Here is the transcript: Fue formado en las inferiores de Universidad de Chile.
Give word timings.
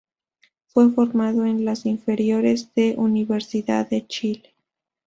Fue 0.69 0.89
formado 0.89 1.45
en 1.45 1.63
las 1.63 1.85
inferiores 1.85 2.73
de 2.73 2.95
Universidad 2.97 3.87
de 3.87 4.07
Chile. 4.07 4.51